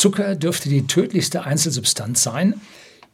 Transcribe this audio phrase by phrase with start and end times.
[0.00, 2.58] Zucker dürfte die tödlichste Einzelsubstanz sein,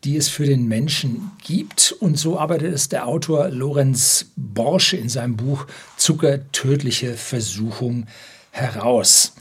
[0.04, 1.90] die es für den Menschen gibt.
[1.98, 8.06] Und so arbeitet es der Autor Lorenz Borsche in seinem Buch Zucker, tödliche Versuchung
[8.52, 9.32] heraus.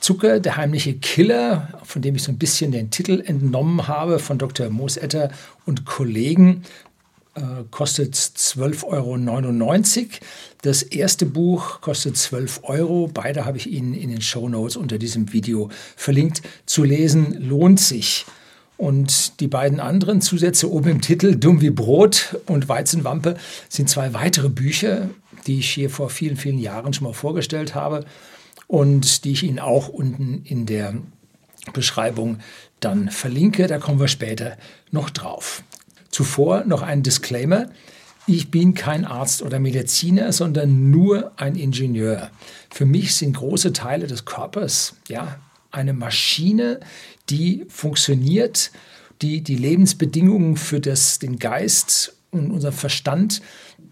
[0.00, 4.36] Zucker, der heimliche Killer, von dem ich so ein bisschen den Titel entnommen habe von
[4.36, 4.68] Dr.
[4.68, 5.30] Moosetter
[5.64, 6.62] und Kollegen,
[7.70, 10.08] kostet 12,99 Euro.
[10.62, 13.10] Das erste Buch kostet 12 Euro.
[13.12, 16.42] Beide habe ich Ihnen in den Show Notes unter diesem Video verlinkt.
[16.64, 18.26] Zu lesen lohnt sich.
[18.76, 23.36] Und die beiden anderen Zusätze oben im Titel, Dumm wie Brot und Weizenwampe,
[23.68, 25.08] sind zwei weitere Bücher,
[25.46, 28.04] die ich hier vor vielen, vielen Jahren schon mal vorgestellt habe
[28.66, 30.94] und die ich Ihnen auch unten in der
[31.72, 32.38] Beschreibung
[32.80, 33.66] dann verlinke.
[33.66, 34.58] Da kommen wir später
[34.90, 35.62] noch drauf.
[36.16, 37.68] Zuvor noch ein Disclaimer.
[38.26, 42.30] Ich bin kein Arzt oder Mediziner, sondern nur ein Ingenieur.
[42.70, 45.38] Für mich sind große Teile des Körpers ja,
[45.70, 46.80] eine Maschine,
[47.28, 48.70] die funktioniert,
[49.20, 53.42] die die Lebensbedingungen für das, den Geist und unseren Verstand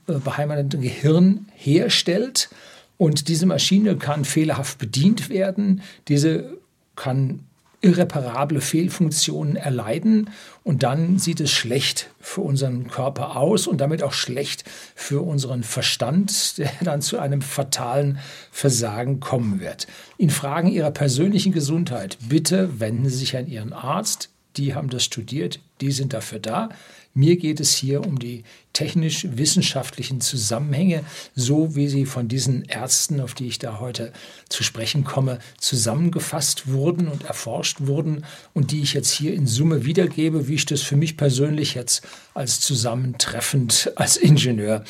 [0.06, 2.48] äh, beheimateten Gehirn herstellt
[2.96, 6.56] und diese Maschine kann fehlerhaft bedient werden, diese
[6.96, 7.40] kann
[7.84, 10.30] irreparable Fehlfunktionen erleiden
[10.62, 15.62] und dann sieht es schlecht für unseren Körper aus und damit auch schlecht für unseren
[15.62, 18.18] Verstand, der dann zu einem fatalen
[18.50, 19.86] Versagen kommen wird.
[20.16, 24.30] In Fragen Ihrer persönlichen Gesundheit bitte wenden Sie sich an Ihren Arzt.
[24.56, 26.70] Die haben das studiert, die sind dafür da.
[27.16, 31.04] Mir geht es hier um die technisch-wissenschaftlichen Zusammenhänge,
[31.36, 34.12] so wie sie von diesen Ärzten, auf die ich da heute
[34.48, 39.84] zu sprechen komme, zusammengefasst wurden und erforscht wurden und die ich jetzt hier in Summe
[39.84, 42.02] wiedergebe, wie ich das für mich persönlich jetzt
[42.34, 44.82] als zusammentreffend als Ingenieur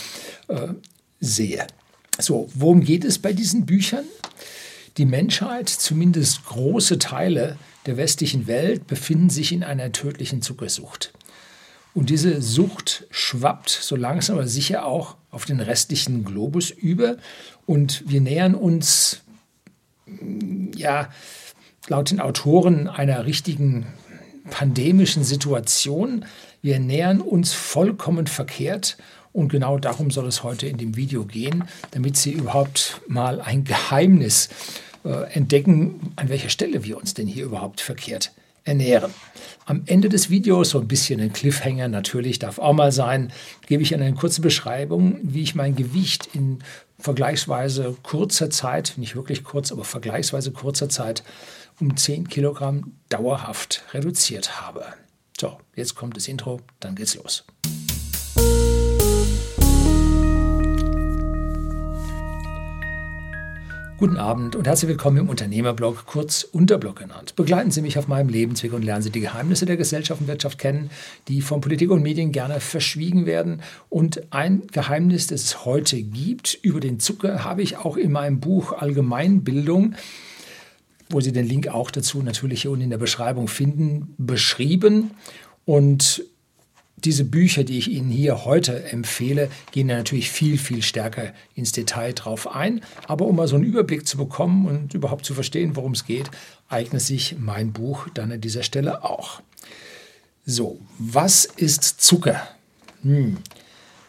[0.48, 0.69] äh,
[1.20, 1.66] sehe.
[2.19, 4.05] So, worum geht es bei diesen Büchern?
[4.97, 11.12] Die Menschheit, zumindest große Teile der westlichen Welt, befinden sich in einer tödlichen Zuckersucht.
[11.95, 17.16] Und diese Sucht schwappt so langsam aber sicher auch auf den restlichen Globus über.
[17.66, 19.21] Und wir nähern uns,
[20.77, 21.09] ja,
[21.87, 23.87] laut den Autoren einer richtigen
[24.50, 26.25] pandemischen Situation.
[26.62, 28.97] Wir nähern uns vollkommen verkehrt.
[29.33, 33.65] Und genau darum soll es heute in dem Video gehen, damit Sie überhaupt mal ein
[33.65, 34.49] Geheimnis
[35.04, 38.33] äh, entdecken, an welcher Stelle wir uns denn hier überhaupt verkehrt
[38.64, 39.12] ernähren.
[39.66, 43.32] Am Ende des Videos, so ein bisschen ein Cliffhanger natürlich, darf auch mal sein,
[43.66, 46.58] gebe ich eine kurze Beschreibung, wie ich mein Gewicht in
[46.98, 51.22] vergleichsweise kurzer Zeit, nicht wirklich kurz, aber vergleichsweise kurzer Zeit
[51.80, 54.84] um 10 Kilogramm dauerhaft reduziert habe.
[55.38, 57.44] So, jetzt kommt das Intro, dann geht's los.
[63.97, 67.37] Guten Abend und herzlich willkommen im Unternehmerblog, kurz Unterblog genannt.
[67.37, 70.59] Begleiten Sie mich auf meinem Lebensweg und lernen Sie die Geheimnisse der Gesellschaft und Wirtschaft
[70.59, 70.91] kennen,
[71.28, 73.62] die von Politik und Medien gerne verschwiegen werden.
[73.91, 78.41] Und ein Geheimnis, das es heute gibt über den Zucker, habe ich auch in meinem
[78.41, 79.94] Buch Allgemeinbildung
[81.10, 85.10] wo Sie den Link auch dazu natürlich hier unten in der Beschreibung finden, beschrieben.
[85.65, 86.25] Und
[87.04, 92.12] diese Bücher, die ich Ihnen hier heute empfehle, gehen natürlich viel, viel stärker ins Detail
[92.12, 92.81] drauf ein.
[93.06, 96.31] Aber um mal so einen Überblick zu bekommen und überhaupt zu verstehen, worum es geht,
[96.69, 99.41] eignet sich mein Buch dann an dieser Stelle auch.
[100.47, 102.47] So, was ist Zucker?
[103.03, 103.38] Hm.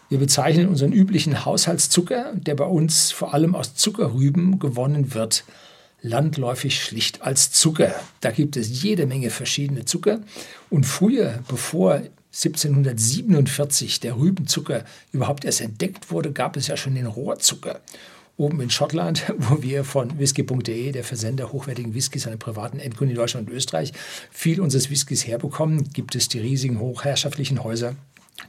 [0.09, 5.43] Wir bezeichnen unseren üblichen Haushaltszucker, der bei uns vor allem aus Zuckerrüben gewonnen wird,
[6.01, 7.95] landläufig schlicht als Zucker.
[8.21, 10.21] Da gibt es jede Menge verschiedene Zucker.
[10.69, 12.01] Und früher, bevor
[12.35, 17.79] 1747 der Rübenzucker überhaupt erst entdeckt wurde, gab es ja schon den Rohrzucker.
[18.35, 23.15] Oben in Schottland, wo wir von whisky.de, der Versender hochwertigen Whiskys an privaten Endkunden in
[23.15, 23.93] Deutschland und Österreich,
[24.31, 27.95] viel unseres Whiskys herbekommen, gibt es die riesigen hochherrschaftlichen Häuser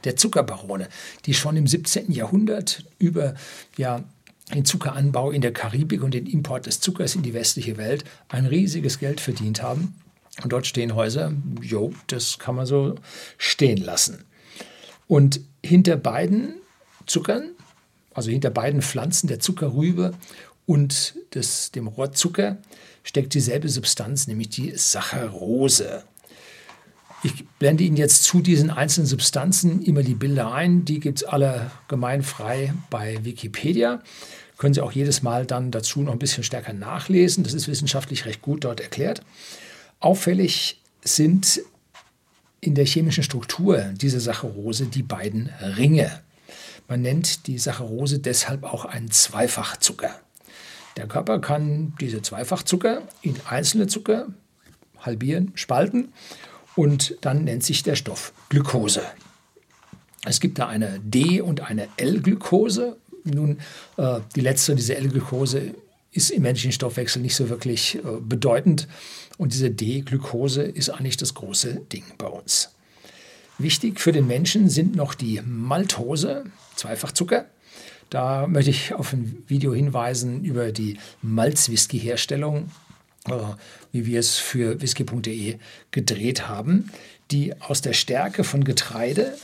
[0.03, 0.89] der Zuckerbarone,
[1.25, 2.11] die schon im 17.
[2.11, 3.35] Jahrhundert über
[3.77, 4.03] ja,
[4.53, 8.45] den Zuckeranbau in der Karibik und den Import des Zuckers in die westliche Welt ein
[8.45, 9.95] riesiges Geld verdient haben
[10.43, 12.95] und dort stehen Häuser, jo, das kann man so
[13.37, 14.25] stehen lassen.
[15.07, 16.55] Und hinter beiden
[17.05, 17.51] Zuckern,
[18.13, 20.13] also hinter beiden Pflanzen, der Zuckerrübe
[20.65, 22.57] und des, dem Rohrzucker,
[23.03, 26.03] steckt dieselbe Substanz, nämlich die Saccharose.
[27.23, 30.85] Ich blende Ihnen jetzt zu diesen einzelnen Substanzen immer die Bilder ein.
[30.85, 34.03] Die gibt es alle gemeinfrei bei Wikipedia.
[34.57, 37.43] Können Sie auch jedes Mal dann dazu noch ein bisschen stärker nachlesen.
[37.43, 39.23] Das ist wissenschaftlich recht gut dort erklärt.
[39.99, 41.61] Auffällig sind
[42.61, 46.21] in der chemischen Struktur dieser Saccharose die beiden Ringe.
[46.87, 50.19] Man nennt die Saccharose deshalb auch einen Zweifachzucker.
[50.95, 54.27] Der Körper kann diese Zweifachzucker in einzelne Zucker
[54.99, 56.13] halbieren, spalten
[56.75, 59.01] und dann nennt sich der Stoff Glucose.
[60.25, 62.97] Es gibt da eine D- und eine L-Glucose.
[63.23, 63.59] Nun,
[63.97, 65.75] äh, die letzte, diese L-Glucose,
[66.11, 68.87] ist im menschlichen Stoffwechsel nicht so wirklich äh, bedeutend.
[69.37, 72.71] Und diese D-Glucose ist eigentlich das große Ding bei uns.
[73.59, 76.45] Wichtig für den Menschen sind noch die Maltose,
[76.75, 77.45] Zweifachzucker.
[78.09, 82.69] Da möchte ich auf ein Video hinweisen über die Malzwhisky-Herstellung,
[83.25, 83.33] äh,
[83.91, 85.57] wie wir es für whisky.de
[85.91, 86.91] gedreht haben,
[87.31, 89.35] die aus der Stärke von Getreide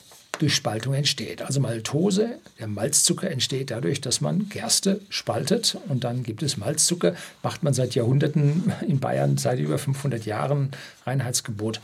[0.43, 1.41] durch Spaltung entsteht.
[1.41, 7.15] Also Maltose, der Malzzucker entsteht dadurch, dass man Gerste spaltet und dann gibt es Malzzucker.
[7.41, 10.71] Macht man seit Jahrhunderten in Bayern, seit über 500 Jahren
[11.05, 11.79] Reinheitsgebot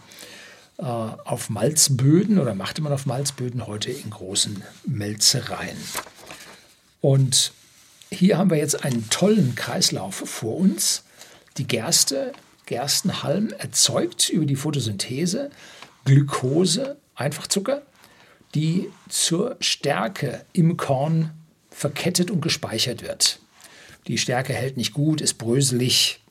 [0.77, 5.77] äh, auf Malzböden oder machte man auf Malzböden heute in großen Melzereien.
[6.99, 7.53] Und
[8.11, 11.03] hier haben wir jetzt einen tollen Kreislauf vor uns.
[11.57, 12.33] Die Gerste,
[12.65, 15.49] Gerstenhalm erzeugt über die Photosynthese
[16.03, 17.83] Glukose, Einfachzucker,
[18.55, 21.31] die zur Stärke im Korn
[21.69, 23.39] verkettet und gespeichert wird.
[24.07, 26.21] Die Stärke hält nicht gut, ist bröselig,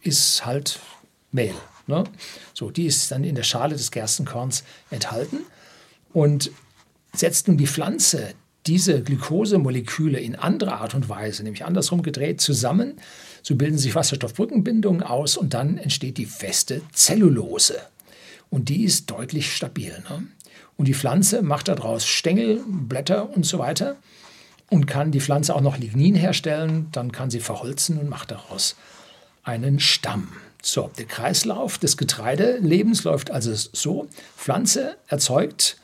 [0.00, 0.80] ist halt
[1.30, 1.54] Mehl.
[1.86, 2.04] Ne?
[2.54, 5.40] So, die ist dann in der Schale des Gerstenkorns enthalten
[6.12, 6.50] und
[7.12, 8.34] setzt nun die Pflanze
[8.66, 12.98] diese Glukosemoleküle in anderer Art und Weise, nämlich andersrum gedreht, zusammen,
[13.42, 17.78] so bilden sich Wasserstoffbrückenbindungen aus und dann entsteht die feste Zellulose.
[18.50, 20.02] Und die ist deutlich stabil.
[20.08, 20.26] Ne?
[20.76, 23.96] Und die Pflanze macht daraus Stängel, Blätter und so weiter
[24.68, 28.76] und kann die Pflanze auch noch Lignin herstellen, dann kann sie verholzen und macht daraus
[29.42, 30.28] einen Stamm.
[30.62, 34.08] So, der Kreislauf des Getreidelebens läuft also so.
[34.36, 35.78] Pflanze erzeugt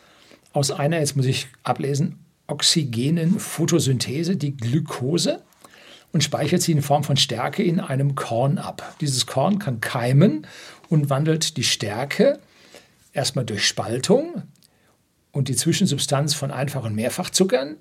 [0.53, 2.19] aus einer, jetzt muss ich ablesen,
[2.49, 5.43] oxygenen Photosynthese die Glukose
[6.13, 8.97] und speichert sie in Form von Stärke in einem Korn ab.
[9.01, 10.47] Dieses Korn kann keimen
[10.89, 12.41] und wandelt die Stärke
[13.13, 14.43] erstmal durch Spaltung
[15.33, 17.77] und die Zwischensubstanz von Einfach- und Mehrfachzuckern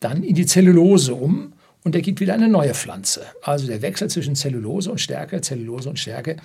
[0.00, 1.52] dann in die Zellulose um
[1.84, 3.26] und ergibt wieder eine neue Pflanze.
[3.42, 6.36] Also der Wechsel zwischen Zellulose und Stärke, Zellulose und Stärke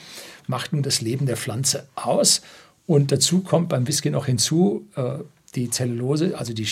[0.48, 2.42] macht nun das Leben der Pflanze aus.
[2.86, 5.20] Und dazu kommt beim Whisky noch hinzu äh,
[5.56, 6.64] die Zellulose, also die,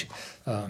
[0.46, 0.70] äh,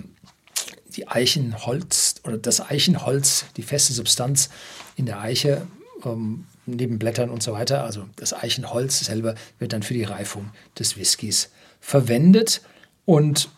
[0.96, 4.50] die Eichenholz oder das Eichenholz, die feste Substanz
[4.96, 5.66] in der Eiche,
[6.04, 7.84] ähm, neben Blättern und so weiter.
[7.84, 12.62] Also das Eichenholz selber wird dann für die Reifung des Whiskys verwendet.
[13.06, 13.50] Und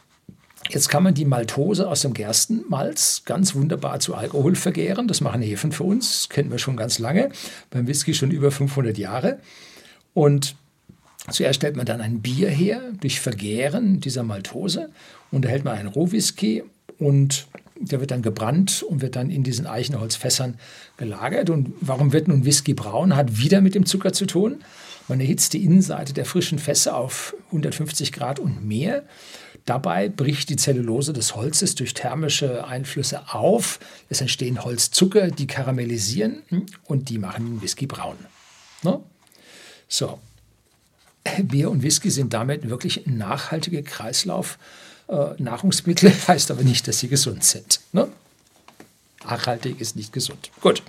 [0.69, 5.07] jetzt kann man die Maltose aus dem Gerstenmalz ganz wunderbar zu Alkohol vergären.
[5.07, 7.29] Das machen Hefen für uns, kennen wir schon ganz lange,
[7.69, 9.39] beim Whisky schon über 500 Jahre.
[10.13, 10.55] Und
[11.29, 14.89] zuerst stellt man dann ein Bier her durch Vergären dieser Maltose
[15.31, 16.63] und erhält man einen Rohwhisky
[16.99, 17.47] und
[17.79, 20.55] der wird dann gebrannt und wird dann in diesen Eichenholzfässern
[20.97, 21.49] gelagert.
[21.49, 23.15] Und warum wird nun Whisky braun?
[23.15, 24.63] Hat wieder mit dem Zucker zu tun.
[25.07, 29.04] Man erhitzt die Innenseite der frischen Fässer auf 150 Grad und mehr.
[29.65, 33.80] Dabei bricht die Zellulose des Holzes durch thermische Einflüsse auf.
[34.09, 36.42] Es entstehen Holzzucker, die karamellisieren
[36.86, 38.18] und die machen Whisky braun.
[38.83, 39.00] Ne?
[39.89, 40.19] So,
[41.44, 44.57] Bier und Whisky sind damit wirklich ein nachhaltiger Kreislauf
[45.07, 45.36] äh,
[46.27, 47.81] heißt aber nicht, dass sie gesund sind.
[47.92, 48.09] Ne?
[49.24, 50.51] Nachhaltig ist nicht gesund.
[50.62, 50.81] Gut.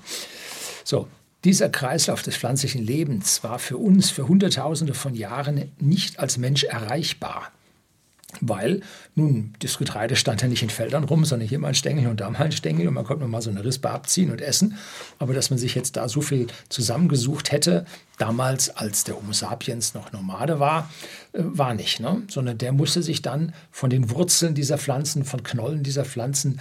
[0.85, 1.09] So,
[1.44, 6.65] dieser Kreislauf des pflanzlichen Lebens war für uns für Hunderttausende von Jahren nicht als Mensch
[6.65, 7.53] erreichbar.
[8.43, 8.82] Weil,
[9.15, 12.20] nun, das Getreide stand ja nicht in Feldern rum, sondern hier mal ein Stängel und
[12.20, 14.77] da mal ein Stängel und man konnte mal so eine Rispe abziehen und essen.
[15.19, 17.86] Aber dass man sich jetzt da so viel zusammengesucht hätte,
[18.19, 20.91] damals, als der Homo sapiens noch Nomade war,
[21.32, 22.01] äh, war nicht.
[22.01, 22.22] Ne?
[22.29, 26.60] Sondern der musste sich dann von den Wurzeln dieser Pflanzen, von Knollen dieser Pflanzen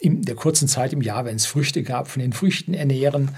[0.00, 3.30] in der kurzen Zeit im Jahr, wenn es Früchte gab, von den Früchten ernähren.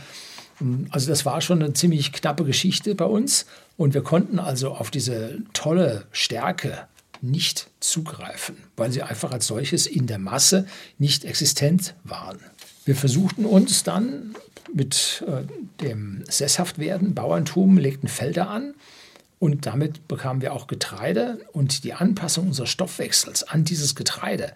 [0.90, 3.46] Also das war schon eine ziemlich knappe Geschichte bei uns
[3.76, 6.86] und wir konnten also auf diese tolle Stärke
[7.20, 10.66] nicht zugreifen, weil sie einfach als solches in der Masse
[10.98, 12.38] nicht existent waren.
[12.84, 14.34] Wir versuchten uns dann
[14.72, 15.42] mit äh,
[15.82, 18.74] dem Sesshaftwerden, Bauerntum, legten Felder an
[19.38, 24.52] und damit bekamen wir auch Getreide und die Anpassung unseres Stoffwechsels an dieses Getreide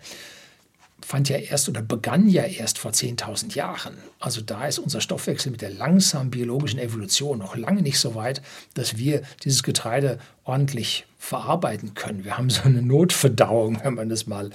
[1.04, 3.98] fand ja erst oder begann ja erst vor 10.000 Jahren.
[4.20, 8.42] Also da ist unser Stoffwechsel mit der langsamen biologischen Evolution noch lange nicht so weit,
[8.74, 12.24] dass wir dieses Getreide ordentlich verarbeiten können.
[12.24, 14.50] Wir haben so eine Notverdauung, wenn man das mal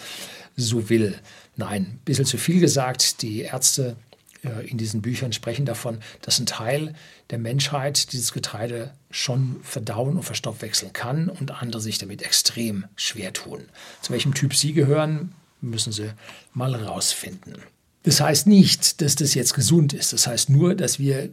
[0.56, 1.16] so will.
[1.56, 3.22] Nein, ein bisschen zu viel gesagt.
[3.22, 3.96] Die Ärzte
[4.44, 6.94] äh, in diesen Büchern sprechen davon, dass ein Teil
[7.30, 13.34] der Menschheit dieses Getreide schon verdauen und verstoffwechseln kann und andere sich damit extrem schwer
[13.34, 13.66] tun.
[14.02, 16.12] Zu welchem Typ Sie gehören, müssen Sie
[16.54, 17.56] mal rausfinden.
[18.04, 20.14] Das heißt nicht, dass das jetzt gesund ist.
[20.14, 21.30] Das heißt nur, dass wir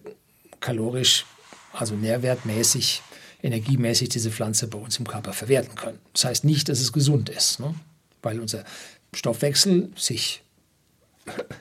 [0.60, 1.24] kalorisch
[1.72, 3.02] also nährwertmäßig,
[3.42, 5.98] energiemäßig diese Pflanze bei uns im Körper verwerten können.
[6.12, 7.74] Das heißt nicht, dass es gesund ist, ne?
[8.22, 8.64] weil unser
[9.12, 10.42] Stoffwechsel sich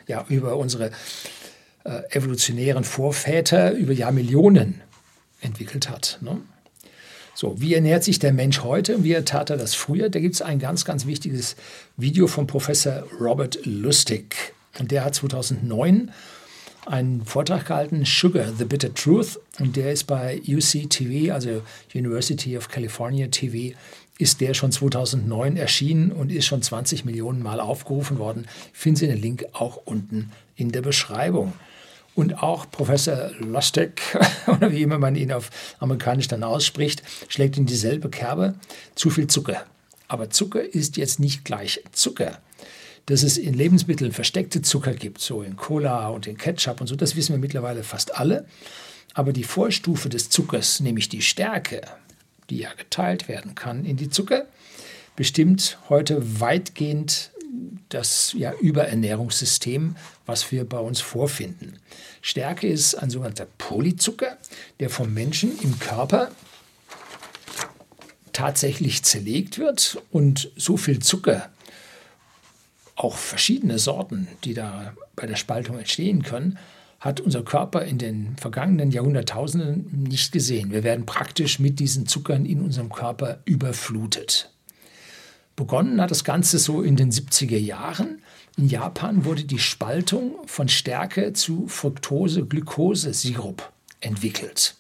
[0.08, 0.92] ja, über unsere
[1.84, 4.82] äh, evolutionären Vorväter über Jahrmillionen
[5.42, 6.18] entwickelt hat.
[6.22, 6.42] Ne?
[7.36, 9.04] So, wie ernährt sich der Mensch heute?
[9.04, 10.10] Wie tat er das früher?
[10.10, 11.56] Da gibt es ein ganz, ganz wichtiges
[11.98, 14.36] Video von Professor Robert Lustig.
[14.80, 16.12] Und der hat 2009
[16.86, 19.40] einen Vortrag gehalten, Sugar, The Bitter Truth.
[19.60, 21.64] Und der ist bei UC TV, also
[21.96, 23.76] University of California TV,
[24.20, 28.46] ist der schon 2009 erschienen und ist schon 20 Millionen Mal aufgerufen worden.
[28.74, 31.54] Finden Sie den Link auch unten in der Beschreibung.
[32.16, 34.02] Und auch Professor Lustig,
[34.48, 38.56] oder wie immer man ihn auf amerikanisch dann ausspricht, schlägt in dieselbe Kerbe.
[38.96, 39.66] Zu viel Zucker.
[40.08, 42.40] Aber Zucker ist jetzt nicht gleich Zucker.
[43.08, 46.96] Dass es in Lebensmitteln versteckte Zucker gibt, so in Cola und in Ketchup und so,
[46.96, 48.46] das wissen wir mittlerweile fast alle.
[49.14, 51.82] Aber die Vorstufe des Zuckers, nämlich die Stärke,
[52.50, 54.46] die ja geteilt werden kann in die Zucker,
[55.16, 57.32] bestimmt heute weitgehend
[57.90, 59.96] das ja, Überernährungssystem,
[60.26, 61.80] was wir bei uns vorfinden.
[62.22, 64.38] Stärke ist ein sogenannter Polyzucker,
[64.80, 66.32] der vom Menschen im Körper
[68.32, 71.50] tatsächlich zerlegt wird und so viel Zucker,
[72.96, 76.58] auch verschiedene Sorten, die da bei der Spaltung entstehen können,
[77.00, 80.72] hat unser Körper in den vergangenen Jahrhunderttausenden nicht gesehen.
[80.72, 84.53] Wir werden praktisch mit diesen Zuckern in unserem Körper überflutet.
[85.56, 88.22] Begonnen hat das Ganze so in den 70er Jahren.
[88.58, 94.76] In Japan wurde die Spaltung von Stärke zu Fructose-Glucose-Sirup entwickelt.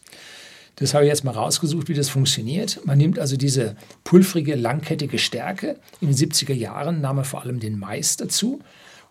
[0.77, 2.83] Das habe ich jetzt mal rausgesucht, wie das funktioniert.
[2.85, 5.79] Man nimmt also diese pulvrige, langkettige Stärke.
[6.01, 8.59] In den 70er Jahren nahm er vor allem den Mais dazu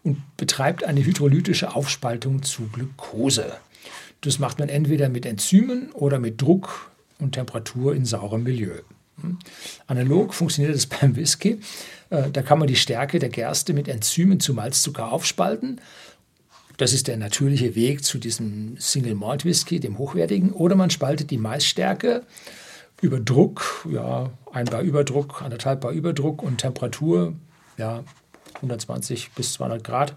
[0.03, 3.53] und betreibt eine hydrolytische Aufspaltung zu Glucose.
[4.21, 6.91] Das macht man entweder mit Enzymen oder mit Druck
[7.21, 8.81] und Temperatur in saurem Milieu.
[9.87, 11.61] Analog funktioniert das beim Whisky.
[12.11, 15.81] Äh, da kann man die Stärke der Gerste mit Enzymen zu Malzzucker aufspalten.
[16.77, 20.53] Das ist der natürliche Weg zu diesem Single Malt Whisky, dem hochwertigen.
[20.53, 22.25] Oder man spaltet die Maisstärke
[23.01, 27.35] über Druck, ja, ein Bar Überdruck, anderthalb Bar Überdruck und Temperatur,
[27.77, 28.05] ja,
[28.57, 30.17] 120 bis 200 Grad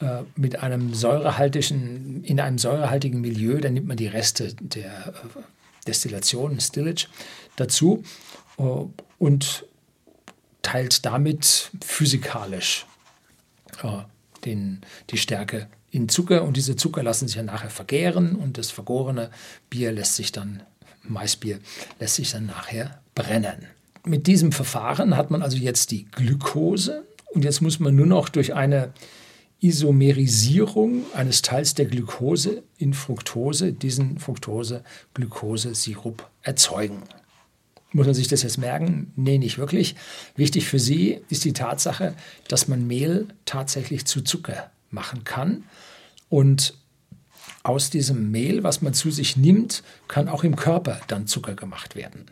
[0.00, 5.40] äh, mit einem säurehaltigen, in einem säurehaltigen Milieu, dann nimmt man die Reste der äh,
[5.88, 7.08] Destillation, Stillage,
[7.56, 8.04] dazu
[8.58, 8.62] äh,
[9.18, 9.64] und
[10.62, 12.86] teilt damit physikalisch
[13.82, 14.02] äh,
[14.44, 18.70] den, die Stärke in Zucker und diese Zucker lassen sich ja nachher vergären und das
[18.70, 19.30] vergorene
[19.70, 20.62] Bier lässt sich dann,
[21.02, 21.58] Maisbier,
[21.98, 23.66] lässt sich dann nachher brennen.
[24.04, 28.28] Mit diesem Verfahren hat man also jetzt die Glukose und jetzt muss man nur noch
[28.28, 28.92] durch eine
[29.60, 37.02] Isomerisierung eines Teils der Glucose in Fructose diesen Fructose-Glucose-Sirup erzeugen.
[37.92, 39.12] Muss man sich das jetzt merken?
[39.16, 39.96] Nee, nicht wirklich.
[40.36, 42.14] Wichtig für Sie ist die Tatsache,
[42.46, 45.64] dass man Mehl tatsächlich zu Zucker machen kann.
[46.28, 46.74] Und
[47.62, 51.96] aus diesem Mehl, was man zu sich nimmt, kann auch im Körper dann Zucker gemacht
[51.96, 52.26] werden.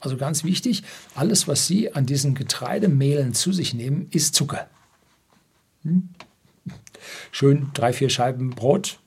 [0.00, 0.82] Also ganz wichtig,
[1.14, 4.68] alles, was Sie an diesen Getreidemehlen zu sich nehmen, ist Zucker.
[5.82, 6.08] Hm?
[7.30, 8.98] Schön drei, vier Scheiben Brot,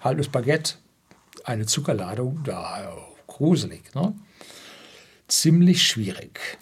[0.00, 0.74] halbes Baguette,
[1.44, 2.96] eine Zuckerladung, da
[3.26, 3.94] gruselig.
[3.94, 4.14] Ne?
[5.28, 6.58] Ziemlich schwierig.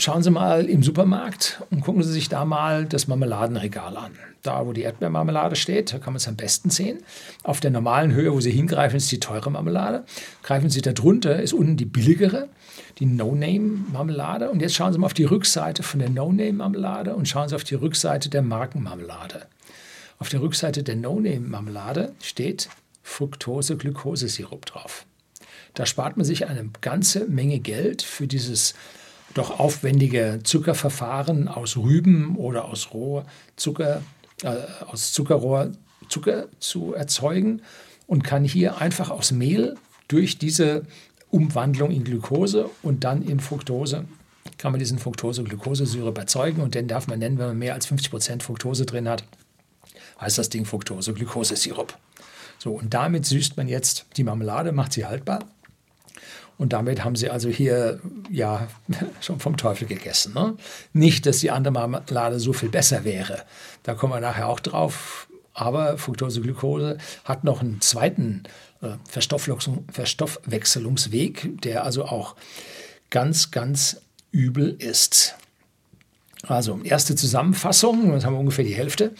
[0.00, 4.12] Schauen Sie mal im Supermarkt und gucken Sie sich da mal das Marmeladenregal an.
[4.40, 7.00] Da, wo die Erdbeermarmelade steht, da kann man es am besten sehen.
[7.42, 10.04] Auf der normalen Höhe, wo Sie hingreifen, ist die teure Marmelade.
[10.42, 12.48] Greifen Sie da drunter, ist unten die billigere,
[12.98, 14.50] die No-Name-Marmelade.
[14.50, 17.64] Und jetzt schauen Sie mal auf die Rückseite von der No-Name-Marmelade und schauen Sie auf
[17.64, 19.48] die Rückseite der Markenmarmelade.
[20.18, 22.70] Auf der Rückseite der No-Name-Marmelade steht
[23.02, 25.04] Fructose-Glukosesirup drauf.
[25.74, 28.74] Da spart man sich eine ganze Menge Geld für dieses
[29.34, 34.02] doch aufwendige Zuckerverfahren aus Rüben oder aus Rohrzucker,
[34.42, 34.56] äh,
[34.86, 35.72] aus Zuckerrohr
[36.08, 37.62] Zucker zu erzeugen
[38.06, 39.76] und kann hier einfach aus Mehl
[40.08, 40.84] durch diese
[41.30, 44.04] Umwandlung in Glucose und dann in Fructose
[44.58, 48.42] kann man diesen Fructose-Glucose-Syrup erzeugen und den darf man nennen, wenn man mehr als 50%
[48.42, 49.24] Fructose drin hat,
[50.20, 51.96] heißt das Ding Fructose-Glucose-Sirup.
[52.58, 55.44] So, und damit süßt man jetzt die Marmelade, macht sie haltbar
[56.58, 58.68] und damit haben sie also hier ja
[59.20, 60.34] schon vom Teufel gegessen.
[60.34, 60.56] Ne?
[60.92, 63.42] Nicht, dass die andere Marmelade so viel besser wäre.
[63.82, 65.26] Da kommen wir nachher auch drauf.
[65.52, 68.44] Aber Fructose-Glucose hat noch einen zweiten
[68.82, 72.36] äh, Verstoffwechselungsweg, der also auch
[73.10, 75.34] ganz, ganz übel ist.
[76.46, 79.12] Also erste Zusammenfassung, das haben wir ungefähr die Hälfte.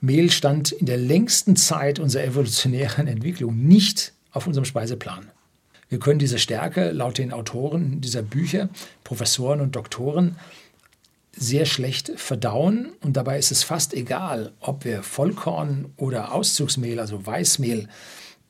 [0.00, 5.30] Mehl stand in der längsten Zeit unserer evolutionären Entwicklung nicht auf unserem Speiseplan.
[5.92, 8.70] Wir können diese Stärke laut den Autoren dieser Bücher,
[9.04, 10.38] Professoren und Doktoren,
[11.36, 17.26] sehr schlecht verdauen und dabei ist es fast egal, ob wir Vollkorn oder Auszugsmehl, also
[17.26, 17.88] Weißmehl,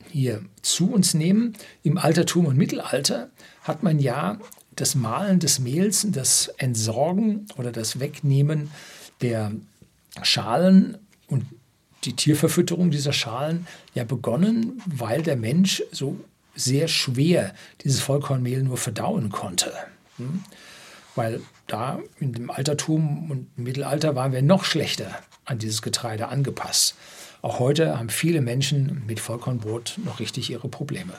[0.09, 1.55] hier zu uns nehmen.
[1.83, 3.29] Im Altertum und Mittelalter
[3.63, 4.39] hat man ja
[4.77, 8.71] das Mahlen des Mehls, das Entsorgen oder das Wegnehmen
[9.21, 9.51] der
[10.23, 10.97] Schalen
[11.27, 11.45] und
[12.05, 16.17] die Tierverfütterung dieser Schalen ja begonnen, weil der Mensch so
[16.55, 19.73] sehr schwer dieses Vollkornmehl nur verdauen konnte.
[20.19, 20.45] Hm?
[21.15, 26.95] Weil da in dem Altertum und Mittelalter waren wir noch schlechter an dieses Getreide angepasst.
[27.43, 31.15] Auch heute haben viele Menschen mit Vollkornbrot noch richtig ihre Probleme.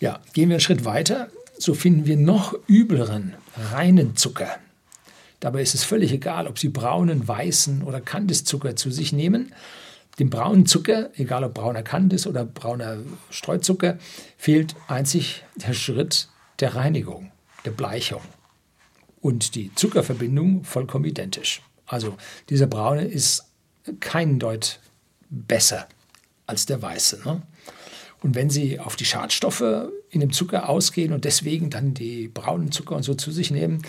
[0.00, 1.28] Ja, gehen wir einen Schritt weiter,
[1.58, 3.34] so finden wir noch übleren
[3.72, 4.58] reinen Zucker.
[5.40, 9.52] Dabei ist es völlig egal, ob Sie braunen, weißen oder Kandiszucker zu sich nehmen.
[10.18, 12.98] Dem braunen Zucker, egal ob brauner Kandis oder brauner
[13.30, 13.98] Streuzucker,
[14.36, 16.28] fehlt einzig der Schritt
[16.60, 17.30] der Reinigung,
[17.64, 18.22] der Bleichung.
[19.20, 21.62] Und die Zuckerverbindung vollkommen identisch.
[21.86, 22.16] Also
[22.48, 23.44] dieser braune ist
[24.00, 24.80] kein Deut
[25.30, 25.88] besser
[26.46, 27.20] als der weiße.
[27.24, 27.42] Ne?
[28.22, 32.72] Und wenn Sie auf die Schadstoffe in dem Zucker ausgehen und deswegen dann die braunen
[32.72, 33.82] Zucker und so zu sich nehmen,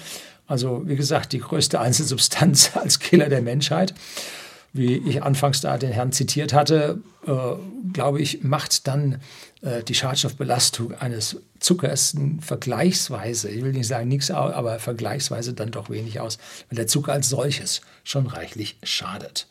[0.46, 3.94] also wie gesagt, die größte Einzelsubstanz als Killer der Menschheit,
[4.74, 7.32] wie ich anfangs da den Herrn zitiert hatte, äh,
[7.92, 9.20] glaube ich, macht dann
[9.62, 15.90] äh, die Schadstoffbelastung eines Zuckers vergleichsweise, ich will nicht sagen nichts, aber vergleichsweise dann doch
[15.90, 16.38] wenig aus,
[16.70, 19.48] weil der Zucker als solches schon reichlich schadet.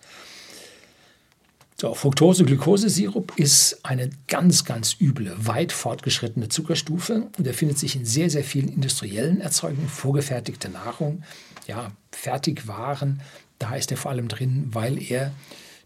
[1.81, 8.05] So, Fructose-Glukosesirup ist eine ganz, ganz üble, weit fortgeschrittene Zuckerstufe und er findet sich in
[8.05, 11.23] sehr, sehr vielen industriellen Erzeugungen, vorgefertigte Nahrung,
[11.69, 13.21] ja, Fertigwaren,
[13.59, 15.33] da ist er vor allem drin, weil er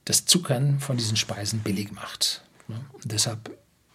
[0.05, 2.43] das Zuckern von diesen Speisen billig macht.
[2.69, 3.51] Und deshalb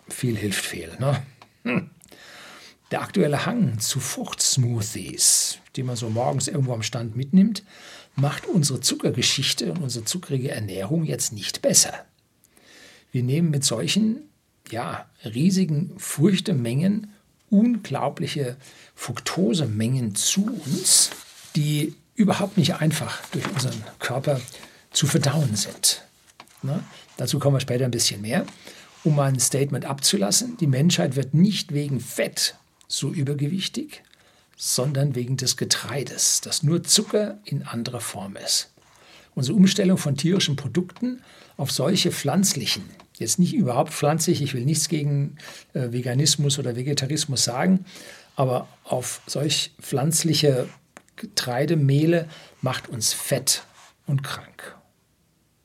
[0.09, 0.95] viel hilft viel.
[0.99, 1.21] Ne?
[1.63, 1.89] Hm.
[2.91, 7.63] Der aktuelle Hang zu Fruchtsmoothies, die man so morgens irgendwo am Stand mitnimmt,
[8.15, 12.05] macht unsere Zuckergeschichte und unsere zuckrige Ernährung jetzt nicht besser.
[13.11, 14.29] Wir nehmen mit solchen
[14.71, 17.13] ja, riesigen Früchtemengen
[17.49, 18.57] unglaubliche
[18.95, 21.11] Fructosemengen zu uns,
[21.55, 24.41] die überhaupt nicht einfach durch unseren Körper
[24.91, 26.03] zu verdauen sind.
[26.63, 26.83] Ne?
[27.15, 28.45] Dazu kommen wir später ein bisschen mehr.
[29.03, 32.55] Um mal ein Statement abzulassen, die Menschheit wird nicht wegen Fett
[32.87, 34.03] so übergewichtig,
[34.57, 38.71] sondern wegen des Getreides, das nur Zucker in anderer Form ist.
[39.35, 41.21] Unsere Umstellung von tierischen Produkten
[41.55, 42.83] auf solche pflanzlichen,
[43.19, 45.37] jetzt nicht überhaupt pflanzlich, ich will nichts gegen
[45.73, 47.85] äh, Veganismus oder Vegetarismus sagen,
[48.35, 50.67] aber auf solch pflanzliche
[51.17, 52.27] Getreidemehle
[52.61, 53.63] macht uns fett
[54.05, 54.75] und krank.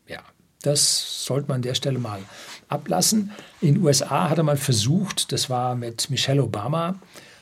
[0.08, 0.20] Ja,
[0.62, 2.20] das sollte man an der Stelle mal
[2.68, 3.30] ablassen.
[3.60, 6.96] In den USA hatte man versucht, das war mit Michelle Obama,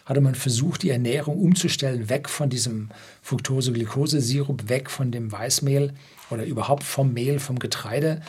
[0.05, 2.90] hatte man versucht, die Ernährung umzustellen, weg von diesem
[3.23, 5.94] Fructose-Glucose-Sirup, weg von dem Weißmehl
[6.31, 8.20] oder überhaupt vom Mehl, vom Getreide.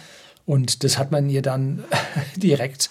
[0.45, 1.83] Und das hat man ihr dann
[2.35, 2.89] direkt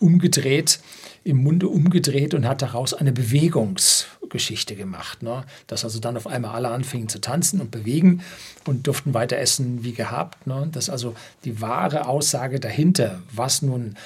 [0.00, 0.80] umgedreht,
[1.24, 5.22] im Munde umgedreht und hat daraus eine Bewegungsgeschichte gemacht.
[5.22, 5.44] Ne?
[5.66, 8.22] Dass also dann auf einmal alle anfingen zu tanzen und bewegen
[8.66, 10.46] und durften weiter essen wie gehabt.
[10.46, 10.68] Ne?
[10.72, 13.96] Das ist also die wahre Aussage dahinter, was nun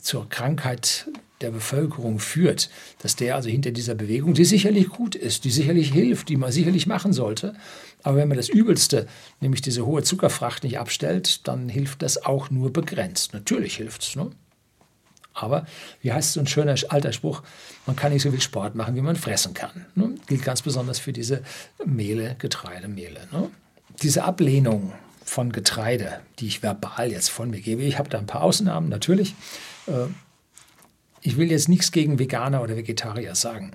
[0.00, 1.06] zur Krankheit
[1.40, 5.90] der Bevölkerung führt, dass der also hinter dieser Bewegung, die sicherlich gut ist, die sicherlich
[5.90, 7.54] hilft, die man sicherlich machen sollte,
[8.02, 9.06] aber wenn man das Übelste,
[9.40, 13.32] nämlich diese hohe Zuckerfracht nicht abstellt, dann hilft das auch nur begrenzt.
[13.32, 14.16] Natürlich hilft es.
[14.16, 14.30] Ne?
[15.32, 15.66] Aber,
[16.02, 17.42] wie heißt so ein schöner alter Spruch,
[17.86, 19.86] man kann nicht so viel Sport machen, wie man fressen kann.
[19.94, 20.14] Ne?
[20.26, 21.42] Gilt ganz besonders für diese
[21.84, 23.20] Mehle, Getreidemehle.
[23.32, 23.50] Ne?
[24.02, 24.92] Diese Ablehnung
[25.24, 28.88] von Getreide, die ich verbal jetzt von mir gebe, ich habe da ein paar Ausnahmen
[28.88, 29.34] natürlich,
[29.86, 30.06] äh,
[31.22, 33.72] ich will jetzt nichts gegen Veganer oder Vegetarier sagen.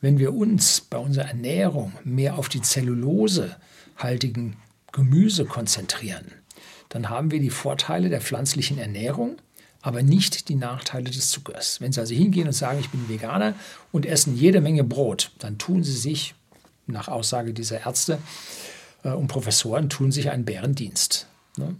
[0.00, 4.56] Wenn wir uns bei unserer Ernährung mehr auf die zellulosehaltigen
[4.92, 6.26] Gemüse konzentrieren,
[6.90, 9.36] dann haben wir die Vorteile der pflanzlichen Ernährung,
[9.86, 11.80] aber nicht die Nachteile des Zuckers.
[11.80, 13.54] Wenn Sie also hingehen und sagen, ich bin Veganer
[13.92, 16.34] und essen jede Menge Brot, dann tun Sie sich,
[16.88, 18.18] nach Aussage dieser Ärzte
[19.04, 21.28] äh, und Professoren, tun sich einen Bärendienst.
[21.56, 21.76] Ne?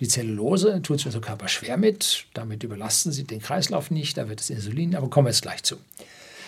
[0.00, 4.28] Die Zellulose tut sich unser Körper schwer mit, damit überlasten sie den Kreislauf nicht, da
[4.28, 5.76] wird das Insulin, aber kommen wir jetzt gleich zu.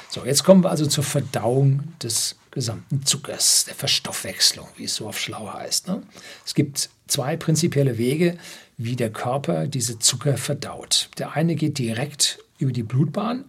[0.08, 5.08] So, jetzt kommen wir also zur Verdauung des gesamten Zuckers, der Verstoffwechslung, wie es so
[5.08, 5.86] auf schlau heißt.
[5.86, 6.02] Ne?
[6.44, 8.38] Es gibt zwei prinzipielle Wege,
[8.76, 11.10] wie der Körper diese Zucker verdaut.
[11.18, 13.44] Der eine geht direkt über die Blutbahn